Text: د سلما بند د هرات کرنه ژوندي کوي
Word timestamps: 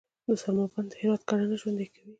د 0.27 0.29
سلما 0.41 0.65
بند 0.73 0.87
د 0.91 0.93
هرات 0.99 1.21
کرنه 1.29 1.55
ژوندي 1.61 1.87
کوي 1.93 2.09